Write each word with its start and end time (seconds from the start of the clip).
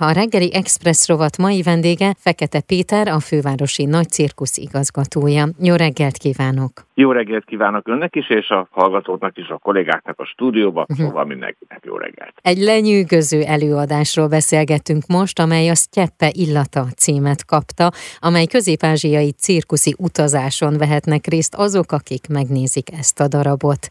A 0.00 0.12
reggeli 0.12 0.54
Express 0.54 1.08
rovat 1.08 1.38
mai 1.38 1.62
vendége 1.62 2.14
Fekete 2.18 2.60
Péter, 2.60 3.08
a 3.08 3.20
fővárosi 3.20 3.84
nagy 3.84 4.08
cirkusz 4.08 4.56
igazgatója. 4.56 5.44
Jó 5.58 5.74
reggelt 5.74 6.16
kívánok! 6.16 6.70
Jó 6.94 7.12
reggelt 7.12 7.44
kívánok 7.44 7.88
önnek 7.88 8.16
is, 8.16 8.30
és 8.30 8.48
a 8.48 8.68
hallgatóknak 8.70 9.38
is, 9.38 9.48
a 9.48 9.58
kollégáknak 9.58 10.20
a 10.20 10.24
stúdióban, 10.24 10.86
uh-huh. 10.88 11.06
szóval 11.06 11.24
mindenkinek 11.24 11.80
jó 11.84 11.96
reggelt. 11.96 12.32
Egy 12.42 12.58
lenyűgöző 12.58 13.42
előadásról 13.42 14.28
beszélgettünk 14.28 15.06
most, 15.06 15.38
amely 15.38 15.68
a 15.68 15.74
Sztyeppe 15.74 16.30
illata 16.32 16.84
címet 16.96 17.44
kapta, 17.44 17.90
amely 18.18 18.46
közép-ázsiai 18.46 19.32
cirkuszi 19.32 19.94
utazáson 19.98 20.78
vehetnek 20.78 21.26
részt 21.26 21.54
azok, 21.54 21.92
akik 21.92 22.28
megnézik 22.28 22.92
ezt 22.98 23.20
a 23.20 23.28
darabot. 23.28 23.88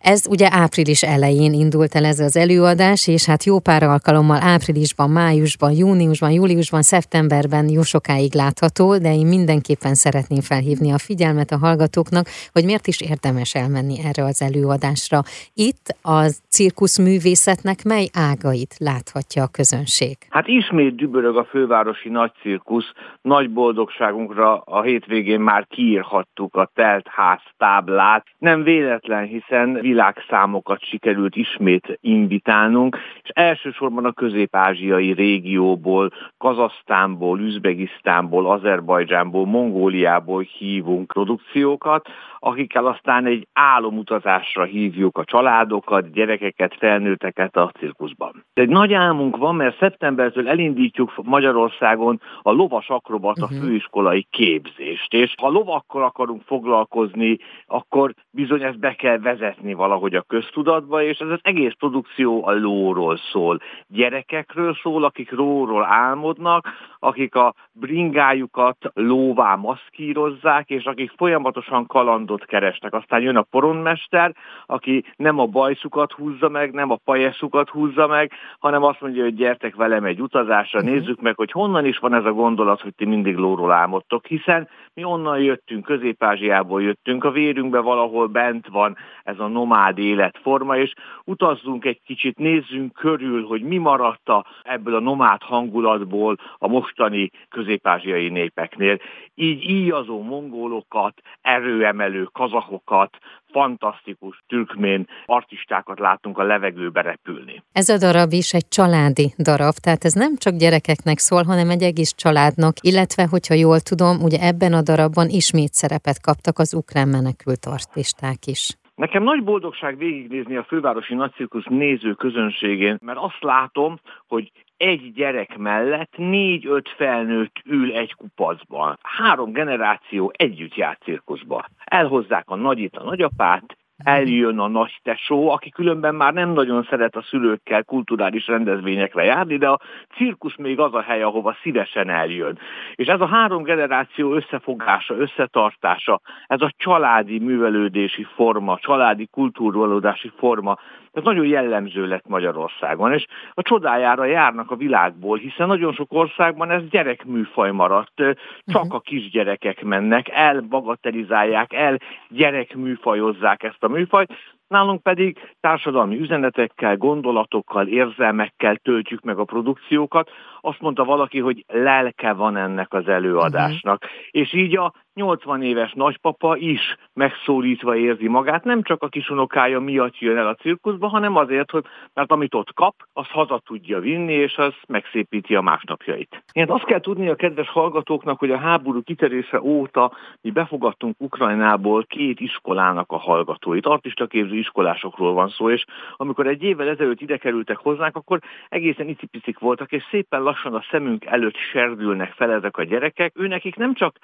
Ez 0.00 0.26
ugye 0.30 0.48
április 0.52 1.02
elején 1.02 1.52
indult 1.52 1.94
el 1.94 2.04
ez 2.04 2.18
az 2.18 2.36
előadás, 2.36 3.08
és 3.08 3.26
hát 3.26 3.44
jó 3.44 3.58
pár 3.58 3.82
alkalommal 3.82 4.38
áprilisban, 4.42 5.10
májusban, 5.10 5.72
júniusban, 5.72 6.30
júliusban, 6.30 6.82
szeptemberben 6.82 7.68
jó 7.68 7.82
sokáig 7.82 8.34
látható, 8.34 8.98
de 8.98 9.14
én 9.14 9.26
mindenképpen 9.26 9.94
szeretném 9.94 10.40
felhívni 10.40 10.92
a 10.92 10.98
figyelmet 10.98 11.50
a 11.50 11.58
hallgatóknak, 11.58 12.26
hogy 12.52 12.64
miért 12.64 12.86
is 12.86 13.00
érdemes 13.00 13.54
elmenni 13.54 13.96
erre 14.04 14.24
az 14.24 14.42
előadásra. 14.42 15.20
Itt 15.54 15.86
a 16.02 16.18
cirkuszművészetnek 16.50 17.84
mely 17.84 18.06
ágait 18.12 18.74
láthatja 18.78 19.42
a 19.42 19.48
közönség? 19.52 20.16
Hát 20.28 20.48
ismét 20.48 20.94
dübörög 20.94 21.36
a 21.36 21.44
fővárosi 21.44 22.08
nagy 22.08 22.32
cirkusz, 22.42 22.92
nagy 23.22 23.50
boldogságunkra 23.50 24.58
a 24.58 24.82
hétvégén 24.82 25.40
már 25.40 25.66
kiírhattuk 25.66 26.54
a 26.56 26.70
telt 26.74 27.06
ház 27.08 27.42
táblát. 27.56 28.26
Nem 28.38 28.62
véletlen, 28.62 29.24
hiszen 29.24 29.78
világszámokat 29.90 30.84
sikerült 30.84 31.36
ismét 31.36 31.98
invitálnunk, 32.00 32.96
és 33.22 33.28
elsősorban 33.32 34.04
a 34.04 34.12
közép-ázsiai 34.12 35.12
régióból, 35.12 36.10
Kazasztánból, 36.38 37.40
Üzbegisztánból, 37.40 38.50
Azerbajdzsánból, 38.50 39.46
Mongóliából 39.46 40.42
hívunk 40.42 41.06
produkciókat, 41.06 42.08
akikkel 42.38 42.86
aztán 42.86 43.26
egy 43.26 43.46
álomutazásra 43.52 44.64
hívjuk 44.64 45.18
a 45.18 45.24
családokat, 45.24 46.12
gyerekeket, 46.12 46.74
felnőtteket 46.78 47.56
a 47.56 47.70
cirkuszban. 47.78 48.44
Egy 48.54 48.68
nagy 48.68 48.92
álmunk 48.92 49.36
van, 49.36 49.54
mert 49.54 49.78
szeptembertől 49.78 50.48
elindítjuk 50.48 51.12
Magyarországon 51.22 52.20
a 52.42 52.50
lovas 52.50 52.88
akrobata 52.88 53.44
uh-huh. 53.44 53.58
főiskolai 53.58 54.26
képzést, 54.30 55.12
és 55.12 55.34
ha 55.40 55.48
lovakkal 55.48 56.04
akarunk 56.04 56.42
foglalkozni, 56.42 57.38
akkor 57.66 58.14
bizony 58.30 58.62
ezt 58.62 58.78
be 58.78 58.94
kell 58.94 59.18
vezetni 59.18 59.72
valahogy 59.80 60.14
a 60.14 60.22
köztudatba, 60.22 61.02
és 61.02 61.18
ez 61.18 61.28
az 61.28 61.38
egész 61.42 61.72
produkció 61.78 62.46
a 62.46 62.52
lóról 62.52 63.16
szól. 63.32 63.58
Gyerekekről 63.86 64.74
szól, 64.82 65.04
akik 65.04 65.30
lóról 65.30 65.84
álmodnak, 65.84 66.68
akik 66.98 67.34
a 67.34 67.54
bringájukat 67.72 68.76
lóvá 68.94 69.54
maszkírozzák, 69.54 70.68
és 70.70 70.84
akik 70.84 71.12
folyamatosan 71.16 71.86
kalandot 71.86 72.44
keresnek. 72.44 72.92
Aztán 72.94 73.20
jön 73.20 73.36
a 73.36 73.42
poronmester, 73.50 74.34
aki 74.66 75.04
nem 75.16 75.38
a 75.38 75.46
bajszukat 75.46 76.12
húzza 76.12 76.48
meg, 76.48 76.72
nem 76.72 76.90
a 76.90 76.98
pajeszukat 77.04 77.68
húzza 77.68 78.06
meg, 78.06 78.32
hanem 78.58 78.82
azt 78.82 79.00
mondja, 79.00 79.22
hogy 79.22 79.34
gyertek 79.34 79.74
velem 79.74 80.04
egy 80.04 80.20
utazásra, 80.20 80.80
uh-huh. 80.80 80.94
nézzük 80.94 81.20
meg, 81.20 81.36
hogy 81.36 81.50
honnan 81.50 81.84
is 81.84 81.98
van 81.98 82.14
ez 82.14 82.24
a 82.24 82.32
gondolat, 82.32 82.80
hogy 82.80 82.94
ti 82.94 83.04
mindig 83.04 83.36
lóról 83.36 83.72
álmodtok, 83.72 84.26
hiszen 84.26 84.68
mi 84.94 85.04
onnan 85.04 85.38
jöttünk, 85.38 85.84
Közép-Ázsiából 85.84 86.82
jöttünk, 86.82 87.24
a 87.24 87.30
vérünkben 87.30 87.82
valahol 87.82 88.26
bent 88.26 88.66
van 88.68 88.96
ez 89.24 89.38
a 89.38 89.46
nomád 89.70 89.98
életforma, 89.98 90.76
és 90.76 90.92
utazzunk 91.24 91.84
egy 91.84 92.00
kicsit, 92.06 92.38
nézzünk 92.38 92.92
körül, 92.92 93.46
hogy 93.46 93.62
mi 93.62 93.78
maradt 93.78 94.28
a, 94.28 94.46
ebből 94.62 94.94
a 94.94 95.00
nomád 95.00 95.42
hangulatból 95.42 96.36
a 96.58 96.68
mostani 96.68 97.30
közép-ázsiai 97.48 98.28
népeknél. 98.28 98.98
Így 99.34 99.70
íjazó 99.70 100.22
mongolokat, 100.22 101.14
erőemelő 101.40 102.28
kazahokat, 102.32 103.16
fantasztikus 103.52 104.42
türkmén 104.48 105.06
artistákat 105.26 105.98
látunk 105.98 106.38
a 106.38 106.42
levegőbe 106.42 107.00
repülni. 107.00 107.62
Ez 107.72 107.88
a 107.88 107.98
darab 107.98 108.32
is 108.32 108.52
egy 108.52 108.68
családi 108.68 109.34
darab, 109.38 109.74
tehát 109.74 110.04
ez 110.04 110.12
nem 110.12 110.36
csak 110.36 110.54
gyerekeknek 110.54 111.18
szól, 111.18 111.42
hanem 111.42 111.70
egy 111.70 111.82
egész 111.82 112.14
családnak, 112.14 112.74
illetve, 112.80 113.26
hogyha 113.30 113.54
jól 113.54 113.80
tudom, 113.80 114.16
ugye 114.22 114.38
ebben 114.40 114.72
a 114.72 114.82
darabban 114.82 115.28
ismét 115.28 115.72
szerepet 115.72 116.20
kaptak 116.20 116.58
az 116.58 116.74
ukrán 116.74 117.08
menekült 117.08 117.66
artisták 117.66 118.46
is. 118.46 118.79
Nekem 119.00 119.22
nagy 119.22 119.44
boldogság 119.44 119.98
végignézni 119.98 120.56
a 120.56 120.64
fővárosi 120.64 121.14
nagycirkusz 121.14 121.64
néző 121.64 122.12
közönségén, 122.12 122.98
mert 123.04 123.18
azt 123.18 123.42
látom, 123.42 123.98
hogy 124.28 124.52
egy 124.76 125.12
gyerek 125.12 125.56
mellett 125.56 126.12
négy-öt 126.16 126.88
felnőtt 126.96 127.54
ül 127.64 127.92
egy 127.92 128.14
kupacban. 128.14 128.98
Három 129.02 129.52
generáció 129.52 130.32
együtt 130.36 130.74
jár 130.74 130.98
cirkuszba. 131.04 131.64
Elhozzák 131.84 132.50
a 132.50 132.54
nagyit, 132.54 132.96
a 132.96 133.04
nagyapát, 133.04 133.76
eljön 134.04 134.58
a 134.58 134.68
nagy 134.68 135.00
tesó, 135.02 135.50
aki 135.50 135.70
különben 135.70 136.14
már 136.14 136.32
nem 136.32 136.52
nagyon 136.52 136.86
szeret 136.90 137.16
a 137.16 137.22
szülőkkel 137.22 137.84
kulturális 137.84 138.46
rendezvényekre 138.46 139.24
járni, 139.24 139.56
de 139.56 139.68
a 139.68 139.80
cirkusz 140.16 140.56
még 140.56 140.78
az 140.78 140.94
a 140.94 141.00
hely, 141.00 141.22
ahova 141.22 141.56
szívesen 141.62 142.08
eljön. 142.08 142.58
És 142.94 143.06
ez 143.06 143.20
a 143.20 143.26
három 143.26 143.62
generáció 143.62 144.34
összefogása, 144.34 145.16
összetartása, 145.16 146.20
ez 146.46 146.60
a 146.60 146.72
családi 146.76 147.38
művelődési 147.38 148.26
forma, 148.34 148.78
családi 148.78 149.26
kultúrvalódási 149.26 150.32
forma, 150.36 150.78
ez 151.12 151.22
nagyon 151.22 151.46
jellemző 151.46 152.06
lett 152.06 152.26
Magyarországon, 152.26 153.12
és 153.12 153.26
a 153.54 153.62
csodájára 153.62 154.24
járnak 154.24 154.70
a 154.70 154.76
világból, 154.76 155.38
hiszen 155.38 155.66
nagyon 155.66 155.92
sok 155.92 156.12
országban 156.12 156.70
ez 156.70 156.88
gyerekműfaj 156.90 157.70
maradt, 157.70 158.22
csak 158.66 158.84
mhm. 158.84 158.94
a 158.94 159.00
kisgyerekek 159.00 159.84
mennek, 159.84 160.28
elbagatelizálják, 160.28 161.72
el 161.72 161.98
gyerekműfajozzák 162.28 163.62
ezt 163.62 163.84
a 163.84 163.88
műfajt, 163.90 164.32
Nálunk 164.70 165.02
pedig 165.02 165.38
társadalmi 165.60 166.18
üzenetekkel, 166.18 166.96
gondolatokkal, 166.96 167.86
érzelmekkel 167.86 168.76
töltjük 168.76 169.20
meg 169.20 169.38
a 169.38 169.44
produkciókat. 169.44 170.30
Azt 170.60 170.80
mondta 170.80 171.04
valaki, 171.04 171.38
hogy 171.38 171.64
lelke 171.68 172.32
van 172.32 172.56
ennek 172.56 172.92
az 172.92 173.08
előadásnak. 173.08 174.02
Uh-huh. 174.04 174.20
És 174.30 174.52
így 174.52 174.76
a 174.76 174.92
80 175.20 175.62
éves 175.62 175.92
nagypapa 175.92 176.56
is 176.56 176.96
megszólítva 177.12 177.96
érzi 177.96 178.28
magát, 178.28 178.64
nem 178.64 178.82
csak 178.82 179.02
a 179.02 179.08
kisunokája 179.08 179.80
miatt 179.80 180.18
jön 180.18 180.36
el 180.36 180.46
a 180.46 180.54
cirkuszba, 180.54 181.08
hanem 181.08 181.36
azért, 181.36 181.70
hogy 181.70 181.84
mert 182.14 182.30
amit 182.32 182.54
ott 182.54 182.74
kap, 182.74 182.94
az 183.12 183.26
haza 183.28 183.60
tudja 183.66 184.00
vinni, 184.00 184.32
és 184.32 184.56
az 184.56 184.74
megszépíti 184.88 185.54
a 185.54 185.60
másnapjait. 185.60 186.42
Én 186.52 186.70
azt 186.70 186.84
kell 186.84 187.00
tudni 187.00 187.28
a 187.28 187.34
kedves 187.34 187.68
hallgatóknak, 187.68 188.38
hogy 188.38 188.50
a 188.50 188.58
háború 188.58 189.02
kiterése 189.02 189.60
óta 189.60 190.12
mi 190.40 190.50
befogadtunk 190.50 191.14
Ukrajnából 191.18 192.04
két 192.04 192.40
iskolának 192.40 193.12
a 193.12 193.16
hallgatóit. 193.16 193.86
Artista 193.86 194.26
képző 194.26 194.56
iskolásokról 194.56 195.32
van 195.32 195.48
szó, 195.48 195.70
és 195.70 195.84
amikor 196.16 196.46
egy 196.46 196.62
évvel 196.62 196.88
ezelőtt 196.88 197.20
ide 197.20 197.36
kerültek 197.36 197.76
hozzánk, 197.76 198.16
akkor 198.16 198.38
egészen 198.68 199.08
icipicik 199.08 199.58
voltak, 199.58 199.92
és 199.92 200.02
szépen 200.10 200.42
lassan 200.42 200.74
a 200.74 200.84
szemünk 200.90 201.24
előtt 201.24 201.56
serdülnek 201.56 202.32
fel 202.32 202.52
ezek 202.52 202.76
a 202.76 202.84
gyerekek. 202.84 203.32
Őnekik 203.36 203.76
nem 203.76 203.94
csak 203.94 204.16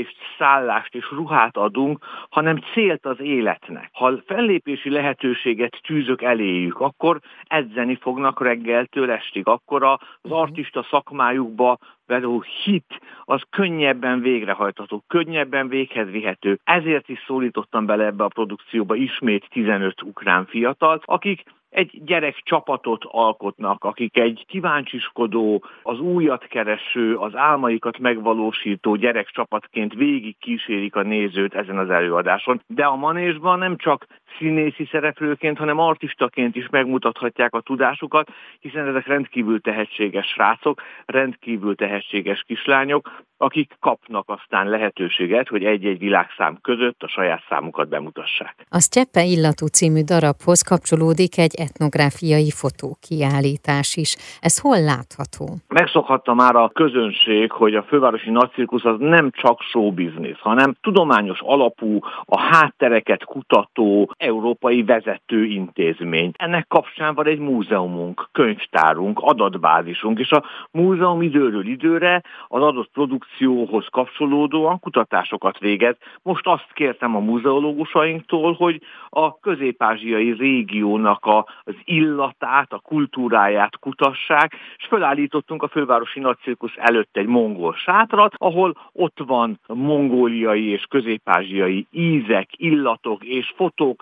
étkezést, 0.00 0.16
szállást 0.38 0.94
és 0.94 1.10
ruhát 1.10 1.56
adunk, 1.56 2.04
hanem 2.30 2.56
célt 2.72 3.06
az 3.06 3.20
életnek. 3.20 3.90
Ha 3.92 4.12
fellépési 4.26 4.90
lehetőséget 4.90 5.80
tűzök 5.82 6.22
eléjük, 6.22 6.80
akkor 6.80 7.20
edzeni 7.44 7.96
fognak 8.00 8.42
reggeltől 8.42 9.10
estig, 9.10 9.46
akkor 9.46 9.84
az 9.84 9.98
mhm. 10.22 10.32
artista 10.32 10.86
szakmájukba 10.90 11.78
való 12.06 12.44
hit 12.64 13.00
az 13.24 13.42
könnyebben 13.50 14.20
végrehajtható, 14.20 15.04
könnyebben 15.06 15.68
véghez 15.68 16.10
vihető. 16.10 16.58
Ezért 16.64 17.08
is 17.08 17.22
szólítottam 17.26 17.86
bele 17.86 18.04
ebbe 18.04 18.24
a 18.24 18.28
produkcióba 18.28 18.94
ismét 18.94 19.46
15 19.50 20.02
ukrán 20.02 20.46
fiatalt, 20.46 21.02
akik 21.06 21.42
egy 21.70 22.04
gyerek 22.04 22.36
csapatot 22.42 23.04
alkotnak, 23.04 23.84
akik 23.84 24.18
egy 24.18 24.44
kíváncsiskodó, 24.48 25.64
az 25.82 26.00
újat 26.00 26.46
kereső, 26.46 27.16
az 27.16 27.36
álmaikat 27.36 27.98
megvalósító 27.98 28.94
gyerekcsapatként 28.94 29.94
végig 29.94 30.36
kísérik 30.38 30.96
a 30.96 31.02
nézőt 31.02 31.54
ezen 31.54 31.78
az 31.78 31.90
előadáson. 31.90 32.62
De 32.66 32.84
a 32.84 32.96
manésban 32.96 33.58
nem 33.58 33.76
csak 33.76 34.06
színészi 34.38 34.88
szereplőként, 34.90 35.58
hanem 35.58 35.78
artistaként 35.78 36.56
is 36.56 36.68
megmutathatják 36.70 37.54
a 37.54 37.60
tudásukat, 37.60 38.30
hiszen 38.60 38.86
ezek 38.86 39.06
rendkívül 39.06 39.60
tehetséges 39.60 40.26
srácok, 40.26 40.82
rendkívül 41.06 41.74
tehetséges 41.74 42.44
kislányok, 42.46 43.10
akik 43.36 43.76
kapnak 43.80 44.28
aztán 44.28 44.68
lehetőséget, 44.68 45.48
hogy 45.48 45.64
egy-egy 45.64 45.98
világszám 45.98 46.58
között 46.62 47.02
a 47.02 47.08
saját 47.08 47.42
számukat 47.48 47.88
bemutassák. 47.88 48.54
A 48.68 48.80
Sztyeppe 48.80 49.24
illatú 49.24 49.66
című 49.66 50.02
darabhoz 50.02 50.62
kapcsolódik 50.62 51.38
egy 51.38 51.54
etnográfiai 51.54 52.50
fotókiállítás 52.50 53.96
is. 53.96 54.16
Ez 54.40 54.60
hol 54.60 54.80
látható? 54.80 55.46
Megszokhatta 55.68 56.34
már 56.34 56.54
a 56.54 56.68
közönség, 56.68 57.52
hogy 57.52 57.74
a 57.74 57.82
fővárosi 57.82 58.30
nagycirkusz 58.30 58.84
az 58.84 58.96
nem 58.98 59.30
csak 59.30 59.60
show 59.60 59.92
business, 59.92 60.40
hanem 60.40 60.74
tudományos 60.80 61.40
alapú, 61.42 61.98
a 62.24 62.40
háttereket 62.40 63.24
kutató, 63.24 64.12
európai 64.20 64.82
vezető 64.82 65.44
intézmény. 65.44 66.32
Ennek 66.36 66.66
kapcsán 66.68 67.14
van 67.14 67.26
egy 67.26 67.38
múzeumunk, 67.38 68.28
könyvtárunk, 68.32 69.18
adatbázisunk, 69.22 70.18
és 70.18 70.30
a 70.30 70.44
múzeum 70.70 71.22
időről 71.22 71.66
időre 71.66 72.22
az 72.48 72.62
adott 72.62 72.90
produkcióhoz 72.92 73.86
kapcsolódóan 73.90 74.78
kutatásokat 74.78 75.58
végez. 75.58 75.96
Most 76.22 76.46
azt 76.46 76.72
kértem 76.72 77.16
a 77.16 77.20
múzeológusainktól, 77.20 78.52
hogy 78.52 78.82
a 79.08 79.38
közép-ázsiai 79.38 80.32
régiónak 80.32 81.26
az 81.62 81.74
illatát, 81.84 82.72
a 82.72 82.78
kultúráját 82.78 83.78
kutassák, 83.78 84.52
és 84.76 84.86
felállítottunk 84.86 85.62
a 85.62 85.68
fővárosi 85.68 86.20
nagycirkusz 86.20 86.74
előtt 86.76 87.16
egy 87.16 87.26
mongol 87.26 87.74
sátrat, 87.74 88.34
ahol 88.36 88.74
ott 88.92 89.18
van 89.26 89.60
mongóliai 89.66 90.66
és 90.66 90.84
közép-ázsiai 90.88 91.86
ízek, 91.90 92.48
illatok 92.56 93.24
és 93.24 93.52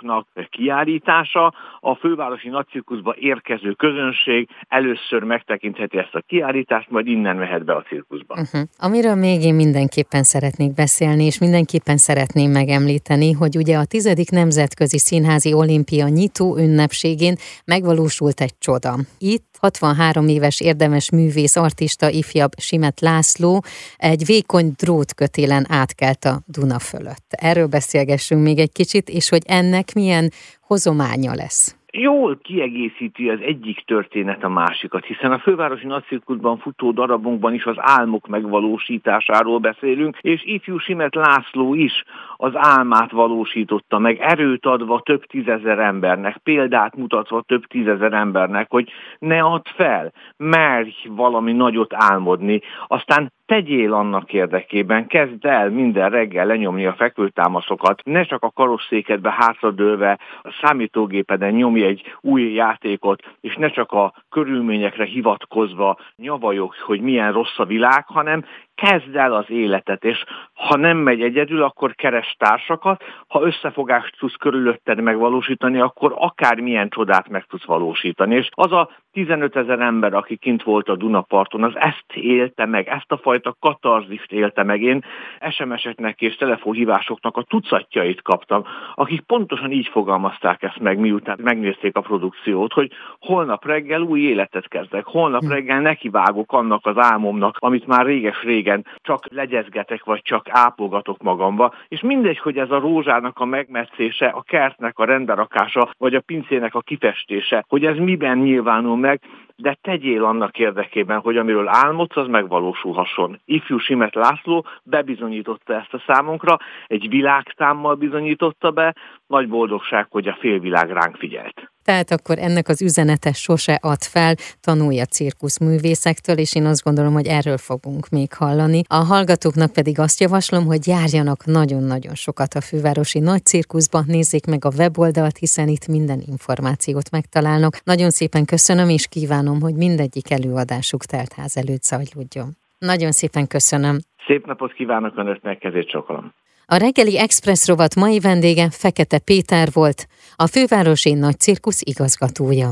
fotóknak 0.09 0.51
kiállítása. 0.51 1.55
A 1.81 1.95
fővárosi 1.95 2.49
nagycirkuszba 2.49 3.15
érkező 3.19 3.73
közönség 3.73 4.49
először 4.69 5.23
megtekintheti 5.23 5.99
ezt 5.99 6.15
a 6.15 6.23
kiállítást, 6.27 6.91
majd 6.91 7.07
innen 7.07 7.37
mehet 7.37 7.65
be 7.65 7.75
a 7.75 7.83
cirkuszba. 7.83 8.35
Uh-huh. 8.41 8.61
Amiről 8.79 9.15
még 9.15 9.43
én 9.43 9.55
mindenképpen 9.55 10.23
szeretnék 10.23 10.75
beszélni, 10.75 11.25
és 11.25 11.39
mindenképpen 11.39 11.97
szeretném 11.97 12.51
megemlíteni, 12.51 13.33
hogy 13.33 13.57
ugye 13.57 13.77
a 13.77 13.85
tizedik 13.85 14.31
nemzetközi 14.31 14.99
színházi 14.99 15.53
olimpia 15.53 16.09
nyitó 16.09 16.57
ünnepségén 16.57 17.35
megvalósult 17.65 18.41
egy 18.41 18.59
csoda. 18.59 18.95
Itt 19.19 19.49
63 19.61 20.29
éves 20.29 20.61
érdemes 20.61 21.11
művész, 21.11 21.57
artista, 21.57 22.09
ifjabb 22.09 22.51
Simet 22.57 23.01
László 23.01 23.65
egy 23.97 24.25
vékony 24.27 24.73
drótkötélen 24.77 25.67
átkelt 25.69 26.25
a 26.25 26.41
Duna 26.47 26.79
fölött. 26.79 27.27
Erről 27.29 27.67
beszélgessünk 27.67 28.43
még 28.43 28.59
egy 28.59 28.73
kicsit, 28.73 29.09
és 29.09 29.29
hogy 29.29 29.43
ennek 29.47 29.95
milyen 29.99 30.31
hozománya 30.61 31.35
lesz? 31.35 31.79
Jól 31.93 32.39
kiegészíti 32.43 33.29
az 33.29 33.41
egyik 33.41 33.85
történet 33.87 34.45
a 34.45 34.49
másikat, 34.49 35.05
hiszen 35.05 35.33
a 35.33 35.39
fővárosi 35.39 35.87
nagycirkuszban 35.87 36.59
futó 36.59 36.91
darabunkban 36.91 37.55
is 37.55 37.65
az 37.65 37.77
álmok 37.79 38.27
megvalósításáról 38.27 39.59
beszélünk, 39.59 40.19
és 40.21 40.43
ifjú 40.45 40.79
Simet 40.79 41.15
László 41.15 41.75
is 41.75 42.05
az 42.37 42.53
álmát 42.55 43.11
valósította 43.11 43.99
meg, 43.99 44.19
erőt 44.21 44.67
adva 44.67 45.01
több 45.01 45.25
tízezer 45.25 45.79
embernek, 45.79 46.37
példát 46.37 46.97
mutatva 46.97 47.43
több 47.47 47.67
tízezer 47.67 48.13
embernek, 48.13 48.71
hogy 48.71 48.91
ne 49.19 49.41
add 49.41 49.67
fel, 49.75 50.13
merj 50.37 50.93
valami 51.09 51.53
nagyot 51.53 51.95
álmodni, 51.95 52.61
aztán 52.87 53.33
tegyél 53.49 53.93
annak 53.93 54.33
érdekében, 54.33 55.07
kezd 55.07 55.45
el 55.45 55.71
minden 55.71 56.11
reggel 56.11 56.47
lenyomni 56.47 56.87
a 56.87 56.95
fekvőtámaszokat, 56.95 58.01
ne 58.05 58.25
csak 58.25 58.43
a 58.43 58.51
karosszékedbe 58.51 59.31
hátradőlve 59.39 60.19
a 60.43 60.59
számítógépeden 60.63 61.53
nyomj 61.53 61.83
egy 61.83 62.03
új 62.21 62.53
játékot, 62.53 63.23
és 63.41 63.57
ne 63.57 63.71
csak 63.71 63.93
a 63.93 64.15
körülményekre 64.31 65.05
hivatkozva 65.05 65.99
nyavajok, 66.17 66.75
hogy 66.87 67.01
milyen 67.01 67.33
rossz 67.33 67.59
a 67.59 67.65
világ, 67.65 68.05
hanem 68.07 68.45
kezd 68.83 69.17
el 69.17 69.35
az 69.35 69.51
életet, 69.51 70.05
és 70.05 70.25
ha 70.53 70.77
nem 70.77 70.97
megy 70.97 71.23
egyedül, 71.23 71.63
akkor 71.63 71.95
keres 71.95 72.37
társakat, 72.39 73.03
ha 73.27 73.43
összefogást 73.43 74.17
tudsz 74.19 74.35
körülötted 74.35 75.01
megvalósítani, 75.01 75.81
akkor 75.81 76.15
akármilyen 76.17 76.89
csodát 76.89 77.29
meg 77.29 77.45
tudsz 77.45 77.65
valósítani. 77.65 78.35
És 78.35 78.49
az 78.51 78.73
a 78.73 78.91
15 79.13 79.57
ezer 79.57 79.81
ember, 79.81 80.15
aki 80.15 80.37
kint 80.37 80.63
volt 80.63 80.89
a 80.89 80.97
Dunaparton, 80.97 81.63
az 81.63 81.77
ezt 81.77 82.13
élte 82.15 82.67
meg, 82.67 82.89
ezt 82.89 83.13
a 83.13 83.17
fajta 83.17 83.57
katarzist 83.61 84.33
élte 84.33 84.63
meg. 84.63 84.83
Én 84.83 85.05
SMS-eknek 85.51 86.21
és 86.21 86.37
telefonhívásoknak 86.37 87.37
a 87.37 87.43
tucatjait 87.43 88.23
kaptam, 88.23 88.65
akik 88.95 89.21
pontosan 89.21 89.71
így 89.71 89.89
fogalmazták 89.89 90.63
ezt 90.63 90.79
meg, 90.79 90.99
miután 90.99 91.39
megnézték 91.43 91.97
a 91.97 92.01
produkciót, 92.01 92.73
hogy 92.73 92.93
holnap 93.21 93.67
reggel 93.67 94.01
új 94.01 94.21
életet 94.21 94.69
kezdek, 94.69 95.05
holnap 95.05 95.43
hm. 95.43 95.51
reggel 95.51 95.81
nekivágok 95.81 96.53
annak 96.53 96.87
az 96.87 96.97
álmomnak, 96.97 97.57
amit 97.59 97.87
már 97.87 98.07
réges-régen 98.07 98.68
régen 98.69 98.87
csak 99.01 99.25
legyezgetek, 99.31 100.05
vagy 100.05 100.23
csak 100.23 100.47
ápolgatok 100.51 101.23
magamba, 101.23 101.75
és 101.89 102.01
mindegy, 102.01 102.39
hogy 102.39 102.59
ez 102.59 102.71
a 102.71 102.79
rózsának 102.79 103.39
a 103.39 103.45
megmetszése, 103.45 104.27
a 104.27 104.43
kertnek 104.43 104.99
a 104.99 105.05
rendberakása, 105.05 105.91
vagy 105.99 106.15
a 106.15 106.21
pincének 106.21 106.75
a 106.75 106.81
kifestése, 106.81 107.65
hogy 107.69 107.85
ez 107.85 107.97
miben 107.97 108.39
nyilvánul 108.39 108.97
meg, 108.97 109.21
de 109.63 109.79
tegyél 109.83 110.25
annak 110.25 110.59
érdekében, 110.59 111.19
hogy 111.21 111.37
amiről 111.37 111.69
álmodsz, 111.69 112.17
az 112.17 112.27
megvalósulhasson. 112.27 113.41
Ifjú 113.45 113.79
Simet 113.79 114.15
László 114.15 114.67
bebizonyította 114.83 115.75
ezt 115.75 115.95
a 115.95 116.03
számunkra, 116.07 116.59
egy 116.87 117.09
világtámmal 117.09 117.95
bizonyította 117.95 118.71
be, 118.71 118.95
nagy 119.27 119.49
boldogság, 119.49 120.07
hogy 120.11 120.29
a 120.29 120.37
félvilág 120.41 120.91
ránk 120.91 121.17
figyelt. 121.17 121.71
Tehát 121.89 122.11
akkor 122.11 122.39
ennek 122.39 122.69
az 122.69 122.83
üzenete 122.83 123.33
sose 123.33 123.79
ad 123.83 124.03
fel, 124.03 124.35
tanulja 124.61 125.05
cirkuszművészektől, 125.05 126.39
és 126.39 126.55
én 126.55 126.65
azt 126.65 126.83
gondolom, 126.83 127.13
hogy 127.13 127.27
erről 127.27 127.57
fogunk 127.57 128.09
még 128.09 128.33
hallani. 128.33 128.83
A 128.89 128.95
hallgatóknak 128.95 129.73
pedig 129.73 129.99
azt 129.99 130.21
javaslom, 130.21 130.65
hogy 130.67 130.87
járjanak 130.87 131.45
nagyon-nagyon 131.45 132.15
sokat 132.15 132.55
a 132.55 132.61
fővárosi 132.61 133.19
nagy 133.19 133.45
cirkuszba, 133.45 134.03
nézzék 134.07 134.47
meg 134.47 134.65
a 134.65 134.71
weboldalt, 134.79 135.37
hiszen 135.37 135.69
itt 135.69 135.87
minden 135.87 136.23
információt 136.27 137.11
megtalálnak. 137.11 137.81
Nagyon 137.85 138.11
szépen 138.11 138.45
köszönöm, 138.45 138.89
és 138.89 139.09
kívánom, 139.49 139.61
hogy 139.61 139.75
mindegyik 139.75 140.31
előadásuk 140.31 141.05
teltház 141.05 141.57
előtt 141.57 141.83
zajlódjon. 141.83 142.57
Nagyon 142.79 143.13
szépen 143.13 143.47
köszönöm. 143.47 143.99
Szép 144.27 144.47
napot 144.47 144.73
kívánok 144.73 145.17
Önöknek, 145.17 145.59
kezét 145.59 145.89
csokolom. 145.89 146.33
A 146.67 146.77
reggeli 146.77 147.19
Express 147.19 147.67
rovat 147.67 147.95
mai 147.95 148.21
vendége 148.21 148.71
Fekete 148.71 149.19
Péter 149.19 149.69
volt, 149.73 150.07
a 150.37 150.47
fővárosi 150.47 151.13
nagy 151.13 151.39
cirkusz 151.39 151.83
igazgatója. 151.85 152.71